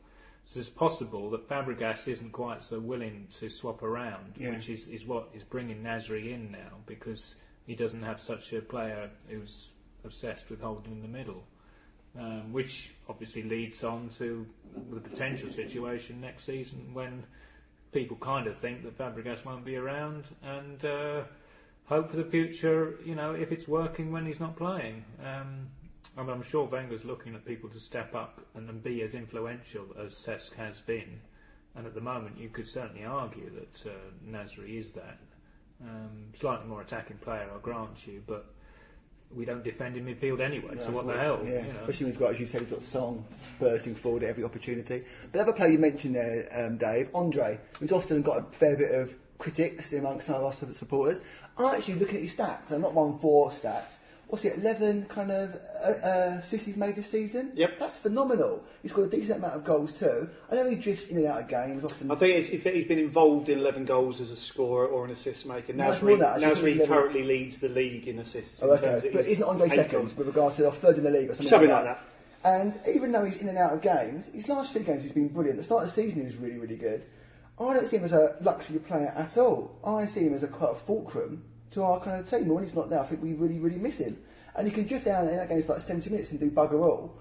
[0.45, 4.51] So it's possible that Fabregas isn't quite so willing to swap around, Yeah.
[4.51, 8.61] which is, is what is bringing Nasri in now because he doesn't have such a
[8.61, 9.73] player who's
[10.05, 11.45] obsessed with holding in the middle.
[12.17, 14.47] Um, which obviously leads on to
[14.93, 17.25] the potential situation next season when
[17.91, 21.23] people kind of think that Fabregas won't be around and uh,
[21.87, 25.05] hope for the future, you know, if it's working when he's not playing.
[25.25, 25.69] Um,
[26.17, 29.15] I mean, I'm sure Wenger's looking at people to step up and, and be as
[29.15, 31.21] influential as Cesc has been.
[31.77, 33.95] And at the moment, you could certainly argue that uh,
[34.31, 35.19] Nasri is that.
[35.83, 38.47] Um, slightly more attacking player, I'll grant you, but
[39.35, 41.41] we don't defend in midfield anyway, so what the hell?
[41.45, 41.81] Yeah, you know?
[41.81, 43.25] especially when he's got, as you said, he's got Song
[43.59, 45.03] bursting forward at every opportunity.
[45.23, 48.77] But the other player you mentioned there, um, Dave, Andre, who's often got a fair
[48.77, 51.21] bit of critics amongst some of us supporters.
[51.59, 53.99] I'm actually looking at his stats, and not one four stats.
[54.29, 57.53] What's it, 11 kind of uh, uh, assists he's made this season?
[57.55, 57.79] Yep.
[57.79, 58.65] That's phenomenal.
[58.83, 60.29] He's got a decent amount of goals too.
[60.51, 62.11] I know he drifts in and out of games often.
[62.11, 65.11] I think it's, if he's been involved in 11 goals as a scorer or an
[65.11, 65.75] assist maker.
[65.75, 66.41] No, Nasri, that.
[66.41, 66.87] Think Nasri eleven.
[66.87, 68.63] currently leads the league in assists.
[68.63, 69.09] Oh, in terms okay.
[69.09, 70.17] of But isn't Andre second goals.
[70.17, 71.99] with regards to third in the league or something, Something like like
[72.43, 72.61] that?
[72.63, 75.29] And even though he's in and out of games, his last few games he's been
[75.29, 75.59] brilliant.
[75.59, 77.05] The start of the season he was really, really good.
[77.59, 79.77] I don't see him as a luxury player at all.
[79.85, 82.43] I see him as a quite a fulcrum to our kind of team.
[82.43, 84.19] And when he's not there, I think we really, really miss him.
[84.57, 87.15] And he can drift down in that games like 70 minutes and do bugger all.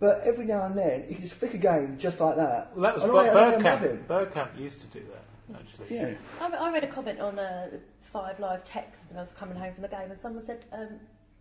[0.00, 2.70] But every now and then, he can just flick a game just like that.
[2.74, 4.06] Well, that was And what I- I love Bergkamp.
[4.06, 5.96] Bergkamp used to do that, actually.
[5.96, 6.14] Yeah.
[6.40, 7.68] I, I read a comment on a
[8.02, 11.00] Five Live text when I was coming home from the game, and someone said, um,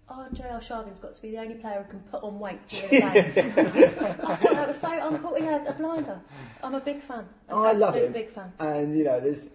[0.09, 3.13] "Oh, Arshavin's got to be the only player who can put on weight during a
[3.13, 5.37] game." I thought that was so uncool.
[5.37, 6.19] He had a blinder.
[6.63, 7.25] I'm a big fan.
[7.49, 8.13] An I love absolute him.
[8.13, 8.51] Big fan.
[8.59, 9.49] And, you know, there's.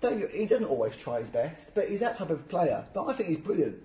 [0.00, 2.84] Don't you, he doesn't always try his best, but he's that type of player.
[2.92, 3.76] But I think he's brilliant.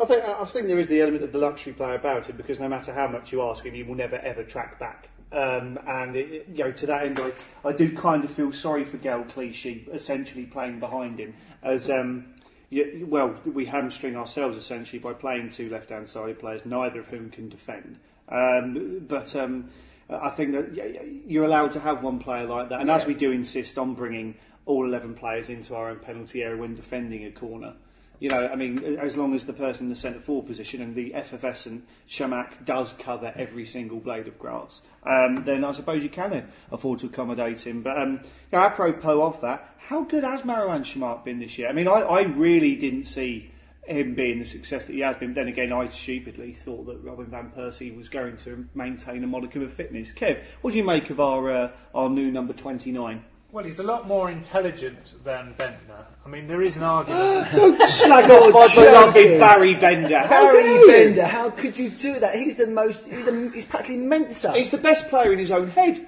[0.00, 2.58] I think, I think there is the element of the luxury player about him because
[2.58, 5.10] no matter how much you ask him, he will never ever track back.
[5.32, 8.52] Um, and it, it- you know, to that end, I, I do kind of feel
[8.52, 12.34] sorry for Gael Clichy essentially playing behind him as um,
[12.70, 17.48] well, we hamstring ourselves essentially by playing two left-hand side players, neither of whom can
[17.48, 17.98] defend.
[18.28, 19.70] Um, but um,
[20.08, 23.32] I think that you're allowed to have one player like that, and as we do
[23.32, 27.74] insist on bringing all 11 players into our own penalty area when defending a corner.
[28.20, 30.94] You know, I mean, as long as the person in the centre forward position and
[30.94, 36.10] the effervescent Chamakh does cover every single blade of grass, um, then I suppose you
[36.10, 37.82] can afford to accommodate him.
[37.82, 38.20] But um,
[38.52, 41.70] apropos of that, how good has Marouane Chamakh been this year?
[41.70, 43.50] I mean, I, I really didn't see
[43.86, 45.32] him being the success that he has been.
[45.32, 49.26] But Then again, I stupidly thought that Robin van Persie was going to maintain a
[49.26, 50.12] modicum of fitness.
[50.12, 53.24] Kev, what do you make of our uh, our new number 29?
[53.52, 56.04] Well, he's a lot more intelligent than Bendtner.
[56.24, 57.48] I mean, there is an argument.
[57.52, 60.20] Don't Slag off my beloved Barry Bender.
[60.20, 60.86] How Barry dare?
[60.86, 62.34] Bender, how could you do that?
[62.36, 63.06] He's the most.
[63.08, 64.52] He's, a, he's practically Mensa.
[64.52, 65.98] He's the best player in his own head.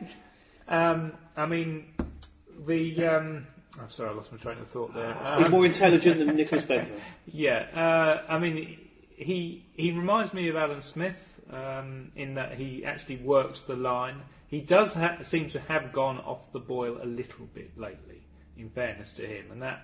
[0.68, 1.86] um, I mean,
[2.66, 3.06] the.
[3.06, 3.46] Um,
[3.80, 5.14] I'm sorry, I lost my train of thought there.
[5.38, 7.00] He's Um, more intelligent than Nicholas Bendtner.
[7.26, 8.78] Yeah, uh, I mean,
[9.16, 14.22] he he reminds me of Alan Smith um, in that he actually works the line.
[14.52, 18.20] He does ha- seem to have gone off the boil a little bit lately,
[18.58, 19.80] in fairness to him, and that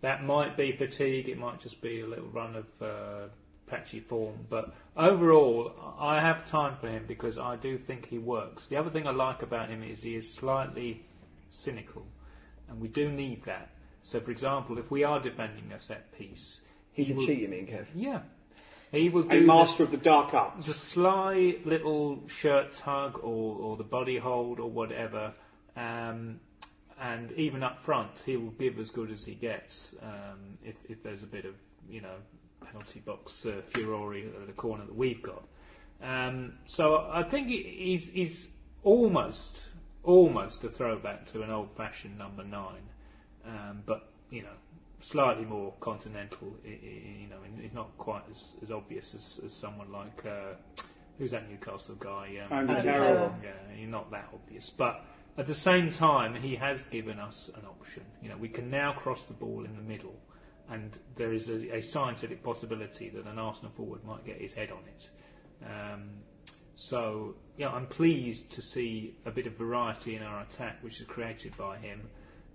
[0.00, 1.28] that might be fatigue.
[1.28, 3.28] It might just be a little run of uh,
[3.68, 4.34] patchy form.
[4.48, 8.66] But overall, I have time for him because I do think he works.
[8.66, 11.06] The other thing I like about him is he is slightly
[11.50, 12.04] cynical,
[12.68, 13.70] and we do need that.
[14.02, 16.60] So, for example, if we are defending a set piece,
[16.92, 17.86] He's he a will- cheat, you mean, Kev?
[17.94, 18.22] Yeah,
[18.92, 20.66] he will A do the- master of the dark arts.
[20.66, 25.32] the sly little shirt tug or, or the body hold or whatever,
[25.76, 26.40] um,
[27.00, 31.02] and even up front, he will give as good as he gets um, if, if
[31.02, 31.54] there's a bit of
[31.88, 32.16] you know
[32.64, 35.44] penalty box uh, furore at the corner that we've got.
[36.02, 38.50] Um, so I think he- he's, he's
[38.82, 39.68] almost
[40.04, 42.82] almost a throwback to an old-fashioned number nine,
[43.44, 44.48] um, but you know
[45.00, 46.54] slightly more continental.
[46.64, 50.24] i- i- You know, and he's not quite as, as obvious as, as someone like
[50.26, 50.54] uh,
[51.18, 52.38] who's that Newcastle guy?
[52.44, 53.14] Um, Andy Andy Carroll.
[53.14, 53.34] Carroll.
[53.42, 55.04] yeah, he's not that obvious, but
[55.36, 58.02] at the same time, he has given us an option.
[58.22, 60.18] You know, we can now cross the ball in the middle,
[60.68, 64.70] and there is a, a scientific possibility that an Arsenal forward might get his head
[64.72, 65.10] on it.
[65.64, 66.10] Um,
[66.74, 71.06] so, yeah, I'm pleased to see a bit of variety in our attack, which is
[71.06, 72.00] created by him,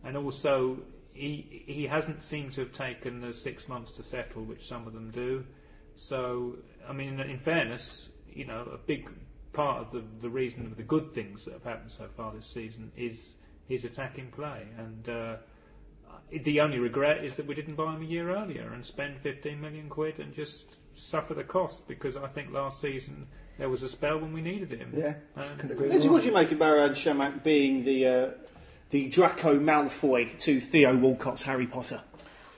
[0.06, 0.78] and also
[1.14, 4.94] he he hasn't seemed to have taken the six months to settle, which some of
[4.94, 5.44] them do.
[5.96, 6.56] So,
[6.90, 9.10] I mean, in fairness, you know, a big
[9.54, 12.48] part of the, the reason of the good things that have happened so far this
[12.48, 13.34] season is
[13.68, 14.64] his attacking play.
[14.80, 15.36] And uh,
[16.32, 19.62] the only regret is that we didn't buy him a year earlier and spend 15
[19.62, 23.28] million quid and just suffer the cost because I think last season
[23.60, 24.92] there was a spell when we needed him.
[24.98, 26.16] Yeah, Um, couldn't agree Lindsay, more.
[26.16, 28.30] what do you make of Marouane Chamakh being the uh,
[28.94, 32.00] the Draco Malfoy to Theo Walcott's Harry Potter?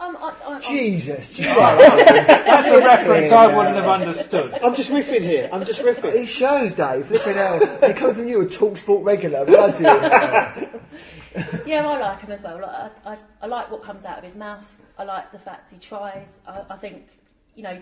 [0.02, 4.54] Um, I, I, I'm- Jesus, do you know That's a reference I wouldn't have understood.
[4.62, 5.50] I'm just riffing here.
[5.54, 6.14] I'm just riffing.
[6.14, 7.06] It shows, Dave.
[7.06, 7.62] Flipping out.
[7.62, 9.46] It comes from you, a talk sport regular.
[9.46, 10.82] Bloody hell.
[11.66, 12.62] Yeah, I like him as well.
[12.62, 14.82] Like, I, I, I like what comes out of his mouth.
[14.98, 16.40] I like the fact he tries.
[16.48, 17.08] I, I think,
[17.56, 17.82] you know,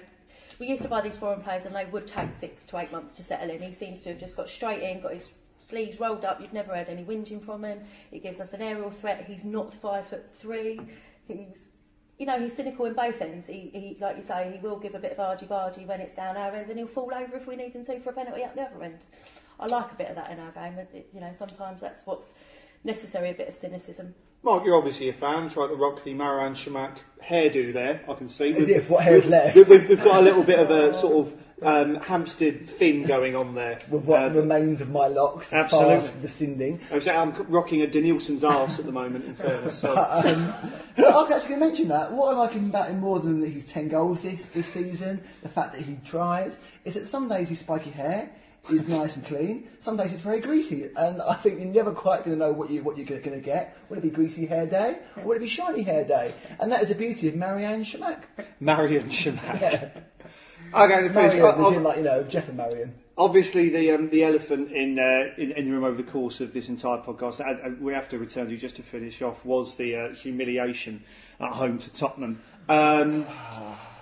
[0.59, 3.15] we used to buy these foreign players and they would take six to eight months
[3.17, 3.61] to settle in.
[3.61, 6.41] He seems to have just got straight in, got his sleeves rolled up.
[6.41, 7.79] You've never heard any whinging from him.
[8.11, 9.25] He gives us an aerial threat.
[9.27, 10.79] He's not five foot three.
[11.27, 11.59] He's,
[12.19, 13.47] you know, he's cynical in both ends.
[13.47, 16.37] He, he like you say, he will give a bit of argy-bargy when it's down
[16.37, 18.55] our end and he'll fall over if we need him to for a penalty at
[18.55, 19.05] the other end.
[19.59, 20.77] I like a bit of that in our game.
[20.77, 22.35] It, it- you know, sometimes that's what's
[22.83, 24.15] necessary, a bit of cynicism.
[24.43, 25.47] Mark, you're obviously a fan.
[25.49, 28.01] Trying to rock the Marouane Chamakh hairdo there.
[28.09, 28.51] I can see.
[28.51, 29.55] As We've- if what hair's we've- left.
[29.55, 33.55] We've, we've got a little bit of a sort of um, Hampstead fin going on
[33.55, 33.79] there.
[33.89, 35.95] With what Uh, remains of my locks, Absolutely.
[35.95, 36.81] fast descending.
[36.91, 39.23] I was- I'm rocking a Danielson's arse at the moment.
[39.23, 39.89] In fairness, so.
[39.93, 40.53] Um,
[40.97, 42.11] I was actually going to mention that.
[42.11, 45.21] What I like him about him more than that he's 10 goals this, this season,
[45.41, 48.29] the fact that he tries, is that some days his spiky hair
[48.71, 50.89] is nice and clean, some days it's very greasy.
[50.95, 53.41] And I think you're never quite going to know what, you, what you're going to
[53.41, 53.77] get.
[53.89, 56.33] Will it be greasy hair day or will it be shiny hair day?
[56.59, 58.23] And that is the beauty of Marouane Chamakh.
[58.59, 59.61] Marion Schmack.
[59.61, 59.89] Yeah.
[60.73, 61.35] Okay, to finish.
[61.35, 62.95] Marion, as in like, you know, Jeff and Marion.
[63.15, 66.51] Obviously, the um, the elephant in, uh, in in the room over the course of
[66.51, 70.15] this entire podcast, we have to return to just to finish off, was the uh,
[70.15, 71.03] humiliation
[71.39, 72.41] at home to Tottenham.
[72.67, 73.27] Um,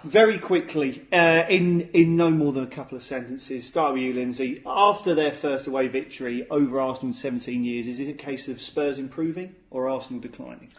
[0.04, 4.14] very quickly, uh, in in no more than a couple of sentences, start with you,
[4.14, 4.62] Lindsay.
[4.66, 8.62] After their first away victory over Arsenal in 17 years, is it a case of
[8.62, 10.70] Spurs improving or Arsenal declining?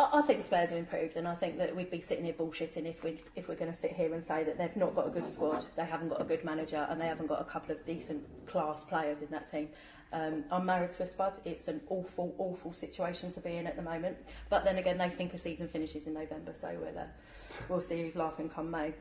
[0.00, 2.86] I, I think Spurs have improved, and I think that we'd be sitting here bullshitting
[2.86, 5.10] if we if we're going to sit here and say that they've not got a
[5.10, 7.84] good squad, they haven't got a good manager, and they haven't got a couple of
[7.84, 9.68] decent class players in that team.
[10.12, 11.38] Um, I'm married to a spud.
[11.44, 14.16] It's an awful, awful situation to be in at the moment.
[14.48, 17.06] But then again, they think a season finishes in November, so we'll uh,
[17.68, 18.94] we'll see who's laughing come May.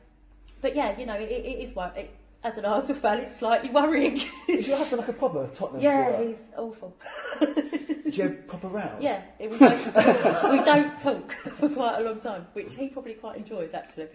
[0.62, 4.20] But yeah, you know, it, it is it, as an Arsenal fan, it's slightly worrying.
[4.48, 6.96] Is husband like a proper Tottenham yeah, he's awful.
[8.10, 9.02] Do you have proper rows?
[9.02, 9.86] Yeah, it, we, don't,
[10.52, 14.08] we don't talk for quite a long time, which he probably quite enjoys actually.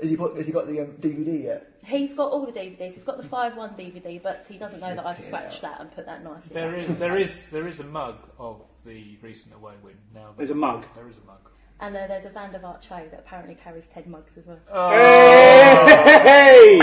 [0.00, 1.72] Has he, put, has he got the um, DVD yet?
[1.84, 2.94] He's got all the DVDs.
[2.94, 5.80] He's got the five one DVD, but he doesn't know that I've Flipping scratched that
[5.80, 6.54] and put that nicely.
[6.54, 6.88] There back.
[6.88, 10.34] is, there is, there is a mug of the recent away win now.
[10.36, 10.86] There's a mug?
[10.94, 11.50] There is a mug.
[11.80, 14.58] And uh, there's a Van der Vaart tray that apparently carries ten mugs as well.
[14.90, 16.78] Hey!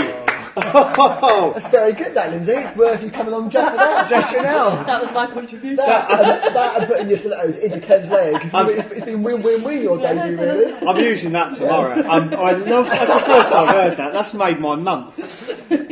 [0.58, 1.52] Oh!
[1.54, 2.52] That's very good, that, Lindsay.
[2.52, 4.08] It's worth you coming on just for that.
[4.08, 4.82] Just you know.
[4.86, 5.76] That was my contribution.
[5.76, 8.40] That, and, that and putting your stilettos into Ken's leg.
[8.42, 10.72] It's, it's been win-win-win your debut, really.
[10.88, 11.98] I'm using that tomorrow.
[12.08, 12.86] Um, I love.
[12.88, 14.12] That's the first I've heard that.
[14.14, 15.18] That's made my month.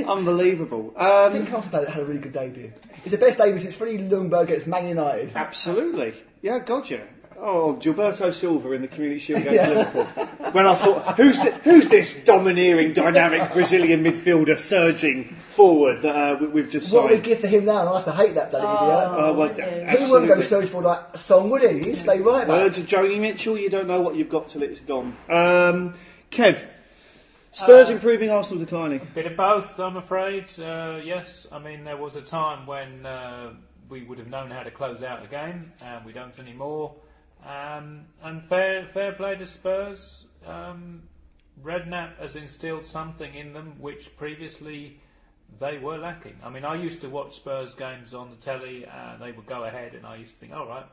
[0.09, 0.95] Unbelievable.
[0.97, 2.73] I Um, think Arsenal had a really good debut.
[3.03, 5.33] It's the best debut since Freddie Ljungberg against Man United.
[5.35, 6.15] absolutely.
[6.41, 7.07] Yeah, gotcha.
[7.47, 10.05] Oh, Gilberto Silva in the Community Shield against Liverpool.
[10.53, 16.39] When I thought, who's, thi- who's this domineering, dynamic Brazilian midfielder surging forward that uh,
[16.41, 17.25] we- we've just What we signed?
[17.25, 19.09] give for him now, I used to hate that bloody idiot.
[19.11, 19.65] Oh, well, wouldn't you?
[19.65, 19.71] He
[20.11, 20.43] wouldn't go absolutely.
[20.43, 21.81] search for like a song, would he?
[21.81, 22.57] He'd stay right back.
[22.57, 25.15] Words of Joni Mitchell, you don't know what you've got till it's gone.
[25.29, 25.93] Um,
[26.31, 26.67] Kev,
[27.53, 29.01] Spurs improving, Arsenal declining.
[29.03, 30.47] A bit of both, I'm afraid.
[30.59, 33.53] Uh, yes, I mean there was a time when uh,
[33.91, 36.95] we would have known how to close out a game, and we don't anymore.
[37.47, 40.25] Um, and fair, fair play to Spurs.
[40.47, 41.03] Um,
[41.63, 44.99] Redknapp has instilled something in them which previously
[45.61, 46.37] they were lacking.
[46.43, 49.65] I mean, I used to watch Spurs games on the telly, and they would go
[49.65, 50.87] ahead, and I used to think, all right.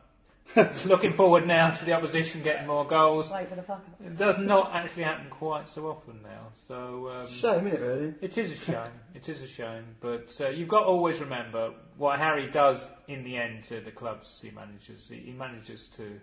[0.86, 3.32] Looking forward now to the opposition getting more goals.
[3.32, 3.86] Wait for the fuck.
[4.04, 6.48] It does not actually happen quite so often now.
[6.54, 8.14] So um, Shame, isn't it, really?
[8.22, 8.92] it is a shame.
[9.14, 9.84] It is a shame.
[10.02, 13.92] But uh, you've got to always remember what Harry does in the end to the
[13.92, 15.08] clubs he manages.
[15.08, 16.20] He, he manages to,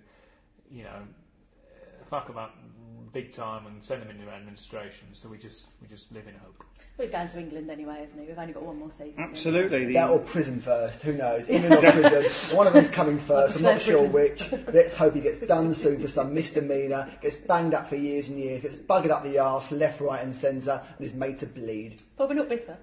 [0.71, 2.55] you know, uh, fuck them up
[3.13, 5.09] big time and send them into administration.
[5.13, 6.63] So we just we just live in hope.
[6.97, 8.27] Well, he's going to England anyway, isn't he?
[8.27, 9.15] We've only got one more season.
[9.19, 9.87] Absolutely.
[9.87, 11.49] The, That or prison first, who knows?
[11.49, 12.57] England or prison.
[12.57, 14.53] One of them's coming first, I'm not sure which.
[14.73, 18.39] Let's hope he gets done soon for some misdemeanour, gets banged up for years and
[18.39, 22.03] years, gets buggered up the arse, left, right, and centre, and is made to bleed.
[22.17, 22.77] But we're not bitter.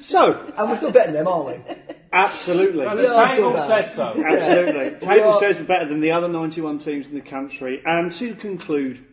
[0.00, 1.74] So, And we're still betting them, aren't we?
[2.12, 2.86] Absolutely.
[2.86, 4.14] Well, the Yeah, table says so.
[4.24, 4.98] Absolutely.
[5.00, 7.82] Table are- says we're better than the other 91 teams in the country.
[7.84, 9.04] And to conclude,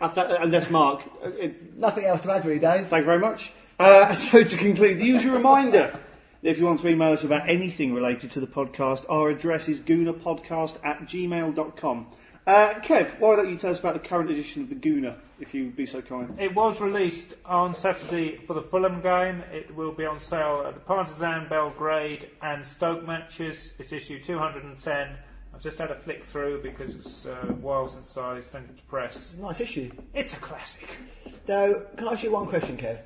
[0.00, 2.86] I th- and that's Mark, uh, it- Nothing else to add, really, Dave.
[2.88, 3.52] thank you very much.
[3.78, 5.98] Uh, so to conclude, the usual reminder.
[6.42, 9.78] If you want to email us about anything related to the podcast, our address is
[9.78, 12.06] goonerpodcast at gmail.com.
[12.44, 15.54] Uh, Kev, why don't you tell us about the current edition of the Gooner, if
[15.54, 16.34] you would be so kind?
[16.40, 19.44] It was released on Saturday for the Fulham game.
[19.52, 23.74] It will be on sale at the Partizan, Belgrade, and Stoke matches.
[23.78, 25.16] It's issue 210.
[25.54, 28.76] I've just had a flick through because it's uh, a while since I sent it
[28.78, 29.34] to press.
[29.40, 29.92] Nice issue.
[30.12, 30.98] It's a classic.
[31.46, 32.98] Though, can I ask you one question, Kev?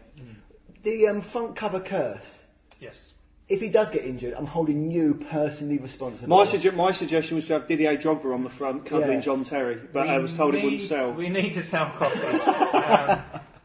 [0.83, 2.47] The um, front cover curse.
[2.81, 3.15] Yes.
[3.49, 6.37] If he does get injured, I'm holding you personally responsible.
[6.37, 9.21] My, sugge- my suggestion was to have Didier Drogba on the front covering Yeah.
[9.21, 11.13] John Terry, but We I was told it wouldn't sell.
[11.13, 12.49] We need to sell copies.
[12.49, 13.21] um,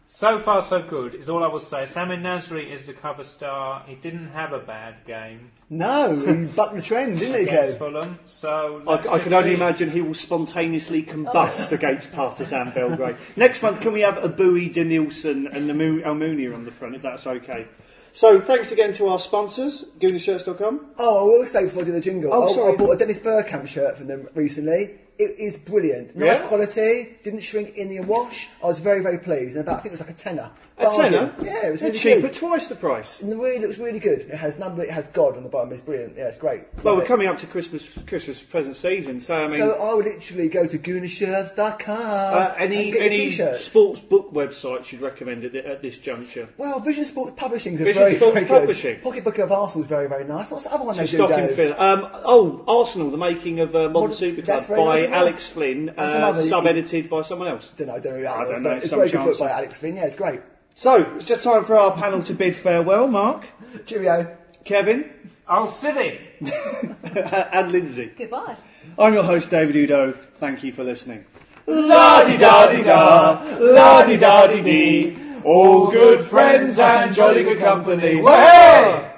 [0.05, 1.79] so far, so good, is all I will say.
[1.83, 3.83] Samir Nasri is the cover star.
[3.87, 7.77] He didn't have a bad game No, he bucked the trend, didn't he, against Kev?
[7.79, 8.19] Fulham.
[8.25, 9.55] So I, I just can only see.
[9.55, 13.15] imagine he will spontaneously combust against Partizan Belgrade.
[13.35, 17.25] Next month, can we have Abui, Denilson, and Namu- Almunia on the front, if that's
[17.25, 17.65] okay?
[18.13, 20.87] So, thanks again to our sponsors, GoonerShirts.com.
[20.99, 22.73] Oh, I will say before I do the jingle, Oh, I- sorry.
[22.73, 24.99] I bought a Dennis Bergkamp shirt from them recently.
[25.19, 26.15] It is brilliant.
[26.15, 26.47] Nice Yeah?
[26.47, 28.49] quality, didn't shrink in the wash.
[28.63, 29.55] I was very, very pleased.
[29.55, 30.49] And about, I think it was like a tenner.
[30.79, 31.31] A tenner?
[31.43, 32.21] Yeah, it was They're really cheap, good.
[32.23, 33.21] but twice the price.
[33.21, 34.21] And the really looks really good.
[34.21, 35.71] It has number, it has God on the bottom.
[35.71, 36.15] It's brilliant.
[36.17, 36.61] Yeah, it's great.
[36.77, 37.07] Well, Love we're it.
[37.07, 40.65] coming up to Christmas Christmas present season, so I mean, So I would literally go
[40.65, 43.65] to goonershirts.com uh, any and get any your t-shirts.
[43.65, 46.49] sports book websites you'd recommend at, at this juncture?
[46.57, 48.59] Well, Vision Sports Publishing is Vision very, Sports very good.
[48.61, 48.99] Publishing.
[49.01, 50.49] Pocketbook of Arsenal is very, very nice.
[50.51, 51.75] What's the other one they do, stock in Dave?
[51.77, 55.00] Um, oh, Arsenal, the making of uh, Modern Modern- Super that's Club very by nice
[55.05, 55.19] as well.
[55.19, 57.71] Alex Flynn, uh, sub-edited by someone else.
[57.75, 59.17] Don't know, don't know who that I don't but know, it's a some very good
[59.19, 59.39] book chance.
[59.39, 59.95] by Alex Flynn.
[59.95, 60.41] Yeah, it's great.
[60.75, 63.07] So, it's just time for our panel to bid farewell.
[63.07, 63.45] Mark,
[63.85, 64.35] Cheerio.
[64.63, 65.09] Kevin,
[65.47, 66.17] I'll sit in.
[67.15, 68.11] and Lindsay.
[68.17, 68.55] Goodbye.
[68.97, 70.11] I'm your host, David Oudot.
[70.11, 71.25] Thank you for listening.
[71.67, 75.17] La di da di da, la di da di dee.
[75.43, 78.21] All good friends and jolly good company.
[78.21, 79.10] Way!